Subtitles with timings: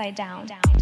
[0.00, 0.46] upside down.
[0.46, 0.79] down.